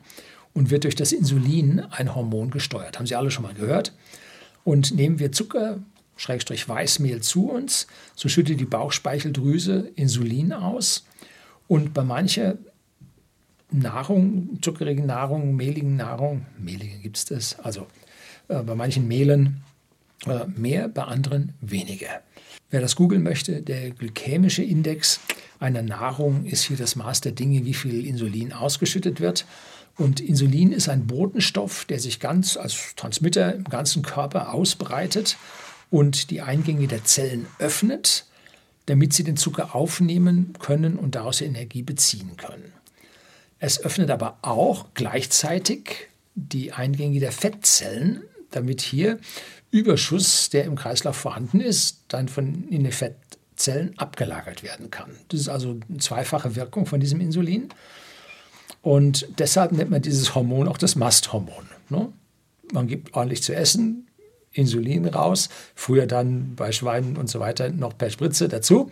[0.54, 2.98] und wird durch das Insulin, ein Hormon, gesteuert.
[2.98, 3.94] Haben Sie alle schon mal gehört?
[4.64, 5.80] Und nehmen wir Zucker,
[6.18, 11.06] Schrägstrich Weißmehl zu uns, so schüttet die Bauchspeicheldrüse Insulin aus.
[11.68, 12.60] Und bei manchen
[13.72, 17.88] Nahrung, zuckerigen Nahrung, mehligen Nahrung, mehlige gibt es das, also
[18.48, 19.65] äh, bei manchen Mehlen
[20.56, 22.22] mehr, bei anderen weniger.
[22.70, 25.20] Wer das googeln möchte, der glykämische Index
[25.60, 29.46] einer Nahrung ist hier das Maß der Dinge, wie viel Insulin ausgeschüttet wird.
[29.98, 35.38] Und Insulin ist ein Botenstoff, der sich ganz als Transmitter im ganzen Körper ausbreitet
[35.90, 38.26] und die Eingänge der Zellen öffnet,
[38.88, 42.74] damit sie den Zucker aufnehmen können und daraus Energie beziehen können.
[43.60, 49.20] Es öffnet aber auch gleichzeitig die Eingänge der Fettzellen, damit hier
[49.76, 55.12] Überschuss, der im Kreislauf vorhanden ist, dann von in den Fettzellen abgelagert werden kann.
[55.28, 57.68] Das ist also eine zweifache Wirkung von diesem Insulin.
[58.82, 61.66] Und deshalb nennt man dieses Hormon auch das Masthormon.
[61.90, 62.08] Ne?
[62.72, 64.08] Man gibt ordentlich zu essen,
[64.54, 68.90] Insulin raus, früher dann bei Schweinen und so weiter noch per Spritze dazu.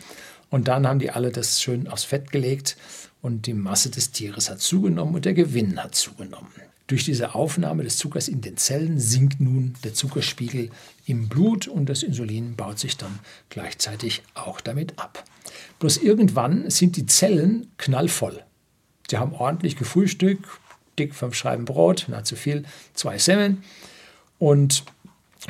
[0.50, 2.76] Und dann haben die alle das schön aufs Fett gelegt
[3.22, 6.52] und die Masse des Tieres hat zugenommen und der Gewinn hat zugenommen.
[6.88, 10.70] Durch diese Aufnahme des Zuckers in den Zellen sinkt nun der Zuckerspiegel
[11.06, 13.20] im Blut und das Insulin baut sich dann
[13.50, 15.24] gleichzeitig auch damit ab.
[15.80, 18.44] Bloß irgendwann sind die Zellen knallvoll.
[19.10, 20.46] Sie haben ordentlich gefrühstückt,
[21.00, 23.64] dick vom Schreiben Brot, na zu viel, zwei Semmeln.
[24.40, 24.84] Und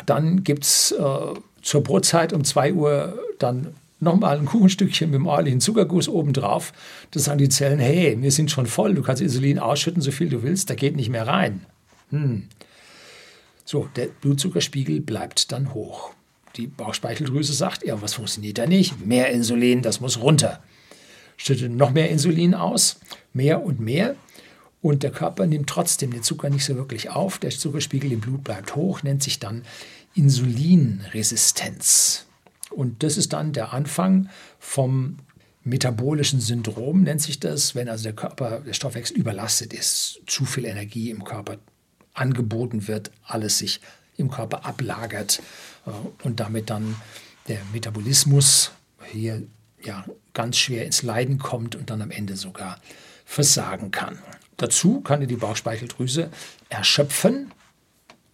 [0.05, 5.27] dann gibt es äh, zur Brotzeit um 2 Uhr dann nochmal ein Kuchenstückchen mit dem
[5.27, 6.73] ordentlichen Zuckerguss obendrauf.
[7.11, 10.29] Das sagen die Zellen, hey, wir sind schon voll, du kannst Insulin ausschütten, so viel
[10.29, 11.65] du willst, da geht nicht mehr rein.
[12.11, 12.43] Hm.
[13.65, 16.11] So, der Blutzuckerspiegel bleibt dann hoch.
[16.55, 19.05] Die Bauchspeicheldrüse sagt, ja, was funktioniert da nicht?
[19.05, 20.61] Mehr Insulin, das muss runter.
[21.37, 22.99] Schüttet noch mehr Insulin aus,
[23.33, 24.17] mehr und mehr.
[24.81, 27.39] Und der Körper nimmt trotzdem den Zucker nicht so wirklich auf.
[27.39, 29.63] Der Zuckerspiegel im Blut bleibt hoch, nennt sich dann
[30.13, 32.25] Insulinresistenz.
[32.75, 35.17] Und das ist dann der Anfang vom
[35.63, 40.65] metabolischen Syndrom, nennt sich das, wenn also der Körper, der Stoffwechsel überlastet ist, zu viel
[40.65, 41.57] Energie im Körper
[42.13, 43.79] angeboten wird, alles sich
[44.17, 45.41] im Körper ablagert
[45.85, 45.91] äh,
[46.23, 46.95] und damit dann
[47.47, 48.71] der Metabolismus
[49.11, 49.43] hier
[49.81, 52.79] ja ganz schwer ins Leiden kommt und dann am Ende sogar
[53.25, 54.19] versagen kann.
[54.57, 56.29] Dazu kann die Bauchspeicheldrüse
[56.69, 57.51] erschöpfen,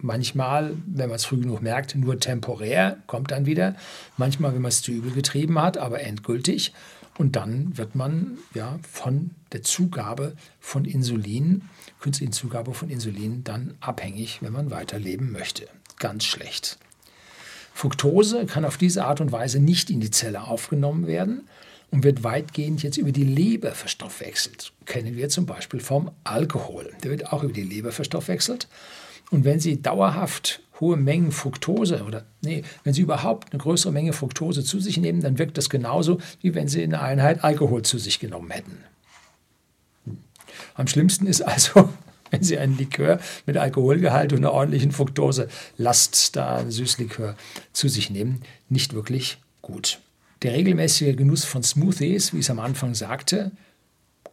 [0.02, 3.76] Manchmal, wenn man es früh genug merkt, nur temporär, kommt dann wieder.
[4.18, 6.74] Manchmal, wenn man es zu übel getrieben hat, aber endgültig.
[7.18, 11.64] Und dann wird man ja von der Zugabe von Insulin,
[12.00, 15.68] künstlichen Zugabe von Insulin, dann abhängig, wenn man weiterleben möchte.
[15.98, 16.78] Ganz schlecht.
[17.74, 21.50] Fructose kann auf diese Art und Weise nicht in die Zelle aufgenommen werden
[21.92, 24.72] und wird weitgehend jetzt über die Leber verstoffwechselt.
[24.86, 26.94] Kennen wir zum Beispiel vom Alkohol.
[27.04, 28.68] Der wird auch über die Leber verstoffwechselt.
[29.32, 34.14] Und wenn Sie dauerhaft hohe Mengen Fructose oder nee, wenn Sie überhaupt eine größere Menge
[34.14, 37.84] Fructose zu sich nehmen, dann wirkt das genauso, wie wenn Sie in einer Einheit Alkohol
[37.84, 38.78] zu sich genommen hätten.
[40.76, 41.90] Am schlimmsten ist also,
[42.32, 47.36] wenn Sie einen Likör mit Alkoholgehalt und einer ordentlichen Fructose-Last, da ein Süßlikör
[47.74, 50.00] zu sich nehmen, nicht wirklich gut.
[50.42, 53.52] Der regelmäßige Genuss von Smoothies, wie ich es am Anfang sagte,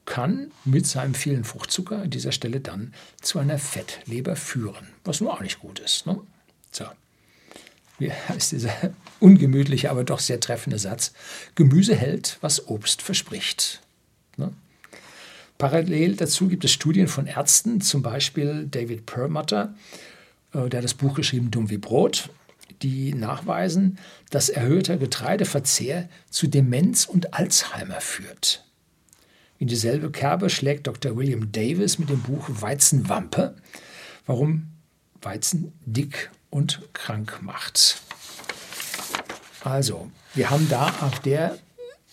[0.06, 5.30] kann mit seinem vielen Fruchtzucker an dieser Stelle dann zu einer Fettleber führen, was nun
[5.30, 6.06] auch nicht gut ist.
[6.06, 6.18] Ne?
[6.72, 6.86] So.
[7.98, 8.72] Wie heißt dieser
[9.20, 11.12] ungemütliche, aber doch sehr treffende Satz?
[11.54, 13.80] Gemüse hält, was Obst verspricht.
[14.36, 14.52] Ne?
[15.58, 19.74] Parallel dazu gibt es Studien von Ärzten, zum Beispiel David Perlmutter,
[20.52, 22.30] äh, der hat das Buch geschrieben Dumm wie Brot,
[22.82, 23.98] die nachweisen,
[24.30, 28.65] dass erhöhter Getreideverzehr zu Demenz und Alzheimer führt.
[29.58, 31.16] In dieselbe Kerbe schlägt Dr.
[31.16, 33.56] William Davis mit dem Buch Weizenwampe,
[34.26, 34.68] warum
[35.22, 38.02] Weizen dick und krank macht.
[39.64, 41.58] Also, wir haben da auf der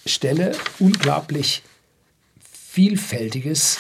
[0.05, 1.63] Stelle unglaublich
[2.51, 3.77] vielfältiges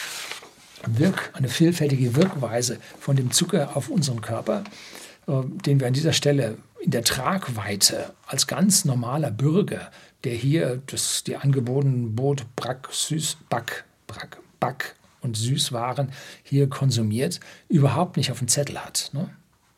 [0.85, 4.63] Wirk, eine vielfältige Wirkweise von dem Zucker auf unseren Körper,
[5.27, 5.31] äh,
[5.65, 9.89] den wir an dieser Stelle in der Tragweite als ganz normaler Bürger
[10.23, 16.11] der hier das, die angebotenen Brot, Brack, Süß, Back, Brack, Back und Süßwaren
[16.43, 19.09] hier konsumiert, überhaupt nicht auf dem Zettel hat.
[19.13, 19.29] Ne?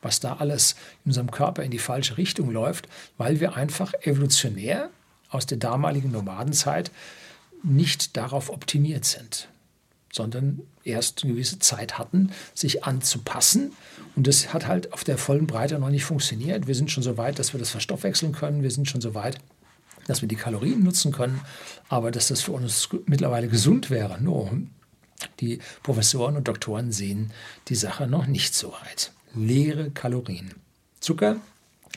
[0.02, 4.90] Was da alles in unserem Körper in die falsche Richtung läuft, weil wir einfach evolutionär
[5.30, 6.92] aus der damaligen Nomadenzeit
[7.64, 9.48] nicht darauf optimiert sind,
[10.14, 13.74] sondern erst eine gewisse Zeit hatten, sich anzupassen.
[14.16, 16.68] Und das hat halt auf der vollen Breite noch nicht funktioniert.
[16.68, 18.62] Wir sind schon so weit, dass wir das verstoffwechseln können.
[18.62, 19.40] Wir sind schon so weit,
[20.06, 21.42] dass wir die Kalorien nutzen können,
[21.90, 24.22] aber dass das für uns mittlerweile gesund wäre.
[24.22, 24.52] Nur
[25.40, 27.32] die Professoren und Doktoren sehen
[27.68, 29.12] die Sache noch nicht so weit.
[29.34, 30.54] Leere Kalorien.
[31.00, 31.38] Zucker,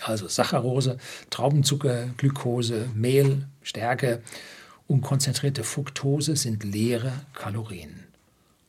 [0.03, 0.99] also Saccharose,
[1.31, 4.23] Traubenzucker, Glukose, Mehl, Stärke
[4.87, 8.05] und konzentrierte Fructose sind leere Kalorien.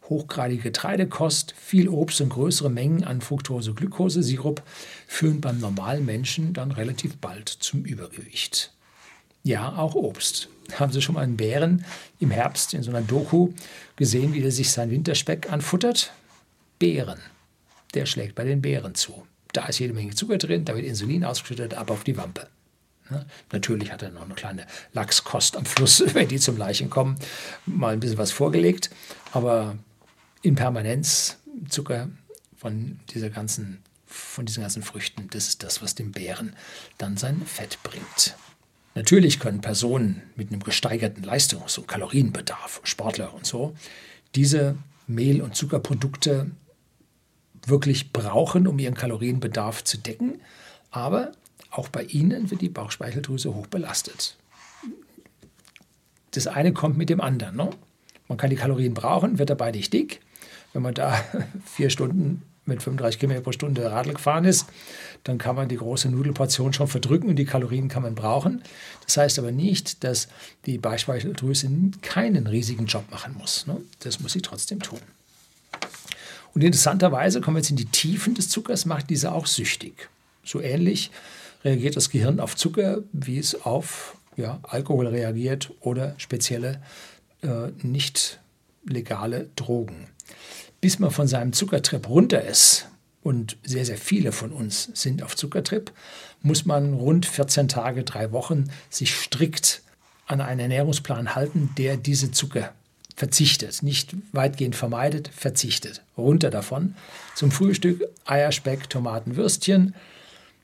[0.10, 4.64] hochgradige Getreidekost, viel Obst und größere Mengen an Fructose-Glukosesirup
[5.08, 8.74] führen beim normalen Menschen dann relativ bald zum Übergewicht.
[9.50, 10.48] Ja, auch Obst.
[10.76, 11.84] Haben Sie schon mal einen Bären
[12.20, 13.52] im Herbst in so einer Doku
[13.96, 16.14] gesehen, wie der sich sein Winterspeck anfuttert?
[16.78, 17.20] Bären.
[17.96, 19.26] Der schlägt bei den Bären zu.
[19.52, 22.48] Da ist jede Menge Zucker drin, da wird Insulin ausgeschüttet, ab auf die Wampe.
[23.52, 27.18] Natürlich hat er noch eine kleine Lachskost am Fluss, wenn die zum Leichen kommen,
[27.66, 28.92] mal ein bisschen was vorgelegt.
[29.32, 29.80] Aber
[30.44, 32.08] in Permanenz Zucker
[32.56, 36.56] von, dieser ganzen, von diesen ganzen Früchten, das ist das, was dem Bären
[37.00, 38.36] dann sein Fett bringt.
[39.00, 43.74] Natürlich können Personen mit einem gesteigerten Leistungs- und Kalorienbedarf, Sportler und so,
[44.36, 44.76] diese
[45.08, 46.52] Mehl- und Zuckerprodukte
[47.66, 50.42] wirklich brauchen, um ihren Kalorienbedarf zu decken.
[50.92, 51.32] Aber
[51.72, 54.36] auch bei ihnen wird die Bauchspeicheldrüse hoch belastet.
[56.32, 57.56] Das eine kommt mit dem anderen.
[57.56, 57.70] Ne?
[58.28, 60.20] Man kann die Kalorien brauchen, wird dabei nicht dick.
[60.74, 61.24] Wenn man da
[61.64, 64.68] vier Stunden mit 35 Kilometer pro Stunde Radl gefahren ist,
[65.24, 68.64] dann kann man die große Nudelportion schon verdrücken und die Kalorien kann man brauchen.
[69.06, 70.28] Das heißt aber nicht, dass
[70.66, 71.70] die Bauchspeicheldrüse
[72.02, 73.68] keinen riesigen Job machen muss.
[73.68, 73.78] Ne?
[74.00, 75.00] Das muss sie trotzdem tun.
[76.54, 80.10] Und interessanterweise kommen wir jetzt in die Tiefen des Zuckers, macht diese auch süchtig.
[80.44, 81.12] So ähnlich
[81.64, 86.82] reagiert das Gehirn auf Zucker, wie es auf ja, Alkohol reagiert oder spezielle
[87.42, 88.40] äh, nicht
[88.86, 90.08] legale Drogen.
[90.82, 92.90] Bis man von seinem Zuckertrip runter ist,
[93.22, 95.92] und sehr, sehr viele von uns sind auf Zuckertrip,
[96.42, 99.82] muss man rund 14 Tage, drei Wochen sich strikt
[100.26, 102.74] an einen Ernährungsplan halten, der diese Zucker
[103.16, 106.04] verzichtet, nicht weitgehend vermeidet, verzichtet.
[106.18, 106.96] Runter davon.
[107.36, 109.94] Zum Frühstück Eier, Speck, Tomaten, Würstchen,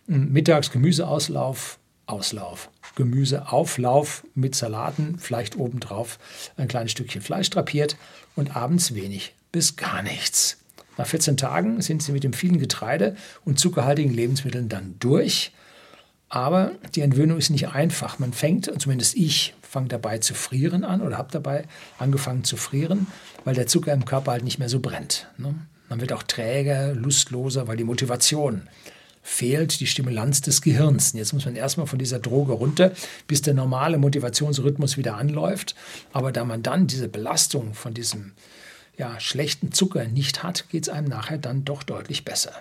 [0.08, 2.70] mittags Gemüseauslauf, Auslauf.
[2.96, 6.18] Gemüseauflauf mit Salaten, vielleicht obendrauf
[6.56, 7.98] ein kleines Stückchen Fleisch drapiert
[8.36, 10.58] und abends wenig bis gar nichts.
[10.98, 13.16] Nach 14 Tagen sind sie mit dem vielen Getreide
[13.46, 15.54] und zuckerhaltigen Lebensmitteln dann durch.
[16.28, 18.20] Aber die Entwöhnung ist nicht einfach.
[18.20, 21.64] Man fängt, zumindest ich, fange dabei zu frieren an oder habe dabei
[21.98, 23.08] angefangen zu frieren,
[23.46, 25.30] weil der Zucker im Körper halt nicht mehr so brennt.
[25.38, 25.56] Ne?
[25.88, 28.68] Man wird auch träger, lustloser, weil die Motivation
[29.24, 31.14] fehlt, die Stimulanz des Gehirns.
[31.14, 32.92] Jetzt muss man erstmal von dieser Droge runter,
[33.26, 35.76] bis der normale Motivationsrhythmus wieder anläuft.
[36.12, 38.34] Aber da man dann diese Belastung von diesem
[38.98, 42.54] ja, schlechten Zucker nicht hat, geht es einem nachher dann doch deutlich besser.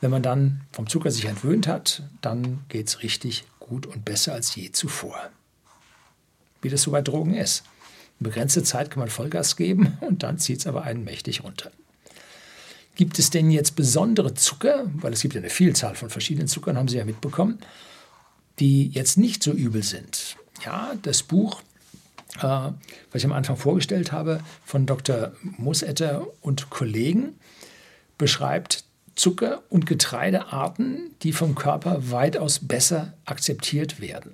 [0.00, 4.32] Wenn man dann vom Zucker sich entwöhnt hat, dann geht es richtig gut und besser
[4.32, 5.30] als je zuvor.
[6.62, 7.64] Wie das so bei Drogen ist.
[8.18, 11.70] Eine begrenzte Zeit kann man Vollgas geben und dann zieht es aber einen mächtig runter.
[12.96, 16.76] Gibt es denn jetzt besondere Zucker, weil es gibt ja eine Vielzahl von verschiedenen Zuckern,
[16.76, 17.58] haben Sie ja mitbekommen,
[18.58, 20.36] die jetzt nicht so übel sind?
[20.64, 21.62] Ja, das Buch,
[22.40, 22.72] äh,
[23.12, 25.32] was ich am Anfang vorgestellt habe, von Dr.
[25.42, 27.34] Mosetter und Kollegen,
[28.18, 34.32] beschreibt Zucker- und Getreidearten, die vom Körper weitaus besser akzeptiert werden.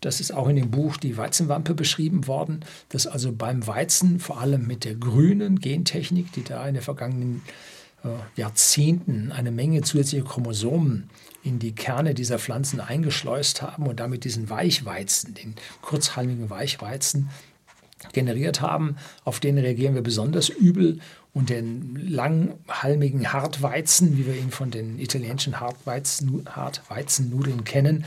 [0.00, 2.60] Das ist auch in dem Buch Die Weizenwampe beschrieben worden,
[2.90, 7.42] dass also beim Weizen vor allem mit der grünen Gentechnik, die da in den vergangenen
[8.36, 11.10] Jahrzehnten eine Menge zusätzlicher Chromosomen
[11.42, 17.30] in die Kerne dieser Pflanzen eingeschleust haben und damit diesen Weichweizen, den kurzhalmigen Weichweizen,
[18.12, 18.96] generiert haben.
[19.24, 21.00] Auf den reagieren wir besonders übel
[21.32, 28.04] und den langhalmigen Hartweizen, wie wir ihn von den italienischen Hartweizen, Hartweizennudeln kennen,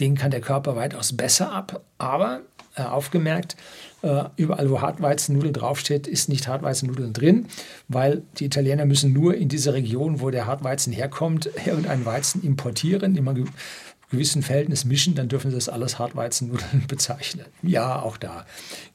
[0.00, 1.82] den kann der Körper weitaus besser ab.
[1.98, 2.42] Aber
[2.74, 3.56] äh, aufgemerkt,
[3.95, 3.95] äh,
[4.36, 7.46] überall wo Hartweizennudeln draufsteht, ist nicht Hartweizennudeln drin,
[7.88, 13.16] weil die Italiener müssen nur in diese Region, wo der Hartweizen herkommt, irgendeinen Weizen importieren,
[13.16, 13.48] einem
[14.10, 17.46] gewissen Verhältnis mischen, dann dürfen sie das alles Hartweizennudeln bezeichnen.
[17.62, 18.46] Ja, auch da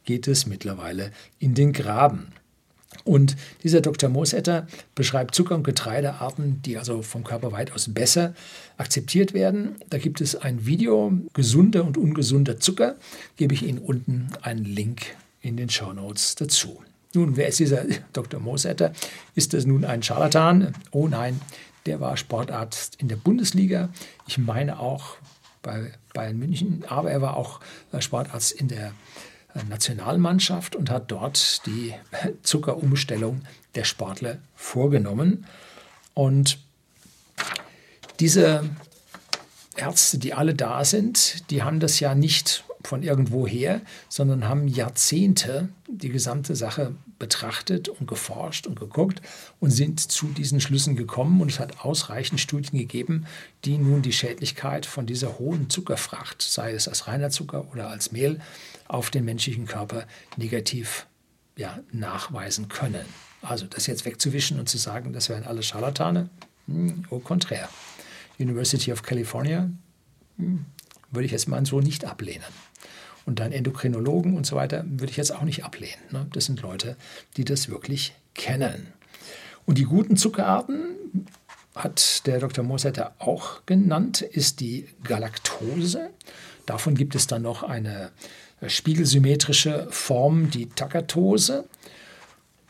[0.06, 2.34] geht es mittlerweile in den Graben.
[3.04, 4.10] Und dieser Dr.
[4.10, 8.34] Mosetter beschreibt Zucker- und Getreidearten, die also vom Körper weitaus besser
[8.78, 9.76] akzeptiert werden.
[9.90, 12.98] Da gibt es ein Video, gesunder und ungesunder Zucker,
[13.38, 15.02] gebe ich Ihnen unten einen Link
[15.42, 16.82] in den Show Notes dazu.
[17.14, 18.40] Nun, wer ist dieser Dr.
[18.40, 18.94] Mosetter?
[19.36, 20.74] Ist das nun ein Scharlatan?
[20.92, 21.40] Oh nein,
[21.86, 23.90] der war Sportarzt in der Bundesliga.
[24.28, 25.18] Ich meine auch
[25.62, 27.60] bei Bayern München, aber er war auch
[28.00, 28.94] Sportarzt in der
[29.70, 31.94] Nationalmannschaft und hat dort die
[32.44, 33.42] Zuckerumstellung
[33.76, 35.46] der Sportler vorgenommen.
[36.14, 36.60] Und
[38.20, 38.70] diese
[39.76, 45.70] Ärzte, die alle da sind, die haben das ja nicht von irgendwoher, sondern haben Jahrzehnte
[45.88, 49.22] die gesamte Sache betrachtet und geforscht und geguckt
[49.60, 51.40] und sind zu diesen Schlüssen gekommen.
[51.42, 53.26] Und es hat ausreichend Studien gegeben,
[53.64, 58.12] die nun die Schädlichkeit von dieser hohen Zuckerfracht, sei es als reiner Zucker oder als
[58.12, 58.40] Mehl,
[58.92, 61.08] auf den menschlichen Körper negativ
[61.56, 63.06] ja, nachweisen können.
[63.42, 66.30] Also das jetzt wegzuwischen und zu sagen, das wären alle Scharlatane,
[66.68, 67.70] hm, au contraire.
[68.38, 69.70] University of California
[70.38, 70.66] hm,
[71.12, 72.44] würde ich jetzt mal so nicht ablehnen.
[73.26, 76.02] Und dann Endokrinologen und so weiter würde ich jetzt auch nicht ablehnen.
[76.12, 76.28] Ne?
[76.34, 76.98] Das sind Leute,
[77.38, 78.88] die das wirklich kennen.
[79.66, 81.28] Und die guten Zuckerarten,
[81.76, 82.66] hat der Dr.
[82.66, 86.10] Mosetter auch genannt, ist die Galaktose.
[86.66, 88.12] Davon gibt es dann noch eine
[88.67, 91.65] spiegelsymmetrische Form, die Takatose,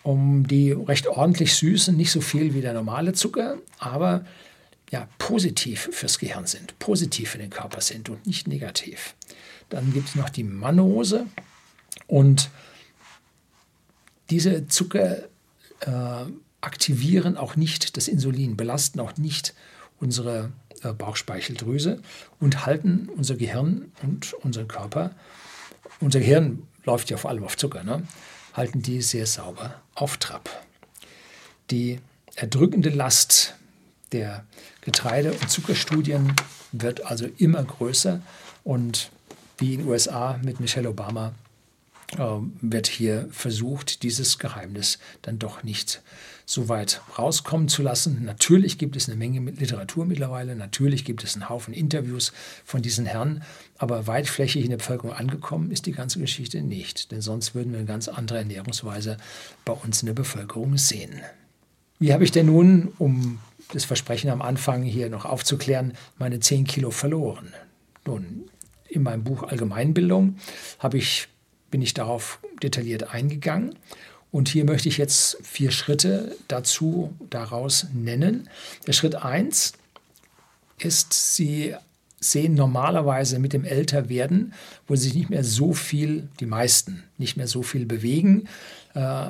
[0.03, 4.25] um die recht ordentlich süßen, nicht so viel wie der normale Zucker, aber
[4.89, 9.15] ja, positiv fürs Gehirn sind, positiv für den Körper sind und nicht negativ.
[9.69, 11.27] Dann gibt es noch die Mannose
[12.07, 12.49] und
[14.29, 15.23] diese Zucker
[15.81, 16.25] äh,
[16.61, 19.53] aktivieren auch nicht das Insulin, belasten auch nicht
[19.99, 20.51] unsere
[20.83, 22.01] äh, Bauchspeicheldrüse
[22.39, 25.15] und halten unser Gehirn und unseren Körper,
[25.99, 28.03] unser Gehirn läuft ja vor allem auf Zucker, ne?
[28.53, 30.49] halten die sehr sauber auf Trab.
[31.69, 31.99] Die
[32.35, 33.55] erdrückende Last
[34.11, 34.45] der
[34.81, 36.35] Getreide- und Zuckerstudien
[36.71, 38.21] wird also immer größer
[38.63, 39.11] und
[39.57, 41.33] wie in den USA mit Michelle Obama
[42.17, 42.25] äh,
[42.61, 46.01] wird hier versucht, dieses Geheimnis dann doch nicht
[46.51, 48.25] so weit rauskommen zu lassen.
[48.25, 52.33] Natürlich gibt es eine Menge Literatur mittlerweile, natürlich gibt es einen Haufen Interviews
[52.65, 53.41] von diesen Herren,
[53.77, 57.79] aber weitflächig in der Bevölkerung angekommen ist die ganze Geschichte nicht, denn sonst würden wir
[57.79, 59.15] eine ganz andere Ernährungsweise
[59.63, 61.21] bei uns in der Bevölkerung sehen.
[61.99, 63.39] Wie habe ich denn nun, um
[63.71, 67.53] das Versprechen am Anfang hier noch aufzuklären, meine 10 Kilo verloren?
[68.05, 68.49] Nun,
[68.89, 70.35] in meinem Buch Allgemeinbildung
[70.91, 71.29] ich,
[71.69, 73.77] bin ich darauf detailliert eingegangen.
[74.31, 78.49] Und hier möchte ich jetzt vier Schritte dazu daraus nennen.
[78.87, 79.73] Der Schritt 1
[80.79, 81.75] ist, Sie
[82.19, 84.53] sehen normalerweise mit dem Älterwerden,
[84.87, 88.47] wo Sie sich nicht mehr so viel, die meisten, nicht mehr so viel bewegen,
[88.93, 89.29] äh,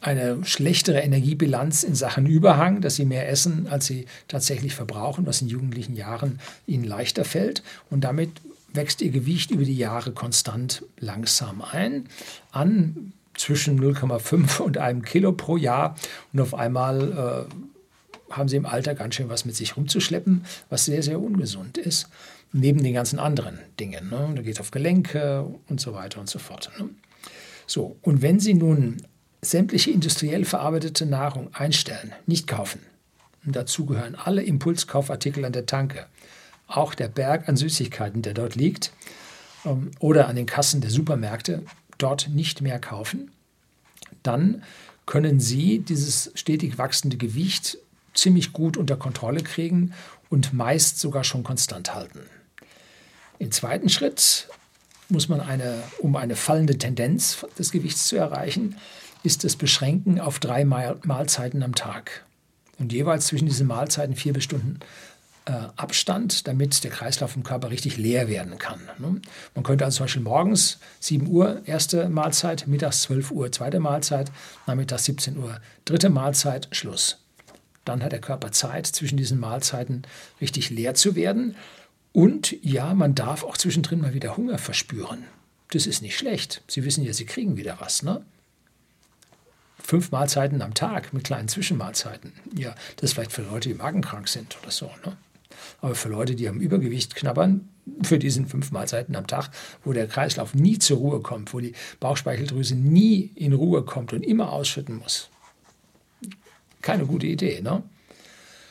[0.00, 5.42] eine schlechtere Energiebilanz in Sachen Überhang, dass sie mehr essen, als sie tatsächlich verbrauchen, was
[5.42, 7.62] in jugendlichen Jahren ihnen leichter fällt.
[7.90, 8.30] Und damit
[8.72, 12.06] wächst ihr Gewicht über die Jahre konstant langsam ein,
[12.50, 15.96] an zwischen 0,5 und einem Kilo pro Jahr.
[16.32, 17.46] Und auf einmal
[18.30, 21.78] äh, haben sie im Alter ganz schön was mit sich rumzuschleppen, was sehr, sehr ungesund
[21.78, 22.08] ist.
[22.52, 24.10] Neben den ganzen anderen Dingen.
[24.10, 24.32] Ne?
[24.34, 26.70] Da geht es auf Gelenke und so weiter und so fort.
[26.78, 26.88] Ne?
[27.66, 29.02] So, und wenn Sie nun
[29.42, 32.80] sämtliche industriell verarbeitete Nahrung einstellen, nicht kaufen,
[33.46, 36.06] und dazu gehören alle Impulskaufartikel an der Tanke,
[36.66, 38.92] auch der Berg an Süßigkeiten, der dort liegt,
[39.64, 41.62] ähm, oder an den Kassen der Supermärkte,
[42.02, 43.30] dort nicht mehr kaufen,
[44.22, 44.62] dann
[45.06, 47.78] können Sie dieses stetig wachsende Gewicht
[48.14, 49.92] ziemlich gut unter Kontrolle kriegen
[50.28, 52.20] und meist sogar schon konstant halten.
[53.38, 54.48] Im zweiten Schritt
[55.08, 58.76] muss man eine, um eine fallende Tendenz des Gewichts zu erreichen,
[59.22, 62.24] ist das Beschränken auf drei Mahlzeiten am Tag
[62.78, 64.80] und jeweils zwischen diesen Mahlzeiten vier bis Stunden
[65.46, 68.80] äh, Abstand, damit der Kreislauf im Körper richtig leer werden kann.
[68.98, 69.20] Ne?
[69.54, 74.30] Man könnte also zum Beispiel morgens 7 Uhr erste Mahlzeit, mittags 12 Uhr zweite Mahlzeit,
[74.66, 77.18] nachmittags 17 Uhr dritte Mahlzeit, Schluss.
[77.84, 80.02] Dann hat der Körper Zeit, zwischen diesen Mahlzeiten
[80.40, 81.56] richtig leer zu werden.
[82.12, 85.24] Und ja, man darf auch zwischendrin mal wieder Hunger verspüren.
[85.70, 86.62] Das ist nicht schlecht.
[86.66, 88.02] Sie wissen ja, Sie kriegen wieder was.
[88.02, 88.24] Ne?
[89.90, 92.32] fünf Mahlzeiten am Tag mit kleinen Zwischenmahlzeiten.
[92.56, 94.86] Ja, das ist vielleicht für Leute, die magenkrank sind oder so.
[95.04, 95.16] Ne?
[95.80, 97.68] Aber für Leute, die am Übergewicht knabbern,
[98.02, 99.50] für diesen fünf Mahlzeiten am Tag,
[99.84, 104.22] wo der Kreislauf nie zur Ruhe kommt, wo die Bauchspeicheldrüse nie in Ruhe kommt und
[104.22, 105.28] immer ausschütten muss.
[106.82, 107.82] Keine gute Idee, ne?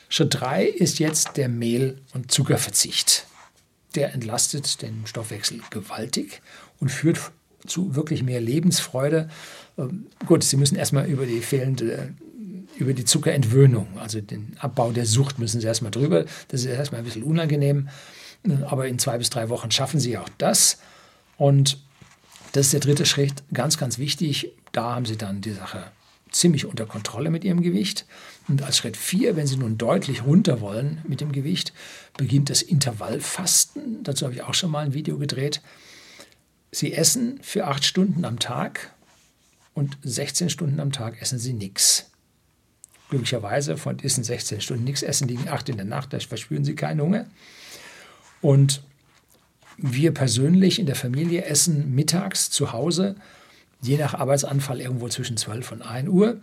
[0.08, 3.26] Schritt 3 ist jetzt der Mehl- und Zuckerverzicht.
[3.94, 6.42] Der entlastet den Stoffwechsel gewaltig
[6.80, 7.30] und führt
[7.66, 9.28] zu wirklich mehr Lebensfreude.
[9.78, 12.14] Ähm, gut, Sie müssen erstmal über die fehlende
[12.80, 16.24] über die Zuckerentwöhnung, also den Abbau der Sucht müssen Sie erstmal drüber.
[16.48, 17.88] Das ist erstmal ein bisschen unangenehm,
[18.66, 20.78] aber in zwei bis drei Wochen schaffen Sie auch das.
[21.36, 21.78] Und
[22.52, 24.52] das ist der dritte Schritt, ganz, ganz wichtig.
[24.72, 25.84] Da haben Sie dann die Sache
[26.30, 28.06] ziemlich unter Kontrolle mit Ihrem Gewicht.
[28.48, 31.72] Und als Schritt vier, wenn Sie nun deutlich runter wollen mit dem Gewicht,
[32.16, 34.02] beginnt das Intervallfasten.
[34.02, 35.60] Dazu habe ich auch schon mal ein Video gedreht.
[36.72, 38.94] Sie essen für acht Stunden am Tag
[39.74, 42.09] und 16 Stunden am Tag essen Sie nichts.
[43.10, 46.74] Glücklicherweise von diesen 16 Stunden nichts essen, liegen acht in der Nacht, da verspüren Sie
[46.74, 47.26] keinen Hunger.
[48.40, 48.82] Und
[49.76, 53.16] wir persönlich in der Familie essen mittags zu Hause,
[53.82, 56.40] je nach Arbeitsanfall irgendwo zwischen 12 und 1 Uhr.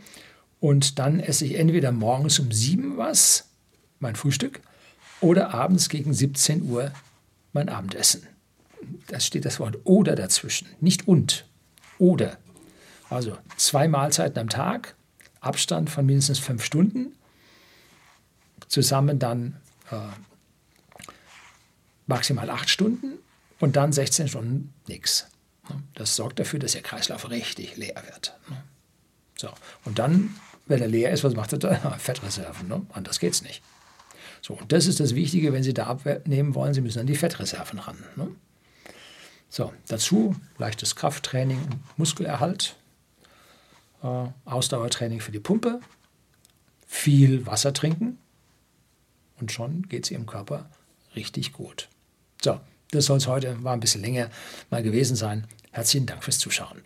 [0.59, 3.47] Und dann esse ich entweder morgens um 7 was,
[3.99, 4.59] mein Frühstück,
[5.21, 6.91] oder abends gegen 17 Uhr
[7.53, 8.27] mein Abendessen
[9.07, 11.45] da steht das Wort oder dazwischen, nicht und,
[11.97, 12.37] oder.
[13.09, 14.95] Also zwei Mahlzeiten am Tag,
[15.39, 17.13] Abstand von mindestens fünf Stunden,
[18.67, 19.57] zusammen dann
[19.91, 19.97] äh,
[22.05, 23.19] maximal acht Stunden
[23.59, 25.27] und dann 16 Stunden nichts.
[25.95, 28.37] Das sorgt dafür, dass Ihr Kreislauf richtig leer wird.
[29.35, 29.49] So,
[29.85, 30.35] und dann,
[30.65, 31.75] wenn er leer ist, was macht er da?
[31.99, 32.67] Fettreserven.
[32.67, 32.85] Ne?
[32.93, 33.61] Anders geht es nicht.
[34.41, 37.15] So, und das ist das Wichtige, wenn Sie da abnehmen wollen, Sie müssen an die
[37.15, 37.97] Fettreserven ran.
[38.15, 38.29] Ne?
[39.49, 42.75] So, dazu leichtes Krafttraining und Muskelerhalt,
[44.45, 45.79] Ausdauertraining für die Pumpe,
[46.85, 48.17] viel Wasser trinken
[49.39, 50.69] und schon geht es Ihrem Körper
[51.15, 51.89] richtig gut.
[52.41, 52.59] So,
[52.91, 54.29] das soll es heute, war ein bisschen länger
[54.69, 55.47] mal gewesen sein.
[55.71, 56.81] Herzlichen Dank fürs Zuschauen.